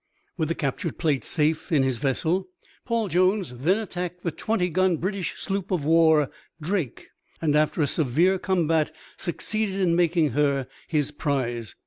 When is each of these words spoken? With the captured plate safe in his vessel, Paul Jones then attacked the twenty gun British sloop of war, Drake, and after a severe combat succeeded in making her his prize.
With 0.35 0.47
the 0.49 0.55
captured 0.55 0.97
plate 0.97 1.23
safe 1.23 1.71
in 1.71 1.83
his 1.83 1.99
vessel, 1.99 2.47
Paul 2.85 3.07
Jones 3.07 3.59
then 3.59 3.77
attacked 3.77 4.23
the 4.23 4.31
twenty 4.31 4.67
gun 4.67 4.97
British 4.97 5.35
sloop 5.39 5.69
of 5.69 5.85
war, 5.85 6.31
Drake, 6.59 7.09
and 7.39 7.55
after 7.55 7.83
a 7.83 7.85
severe 7.85 8.39
combat 8.39 8.91
succeeded 9.17 9.75
in 9.75 9.95
making 9.95 10.31
her 10.31 10.67
his 10.87 11.11
prize. 11.11 11.75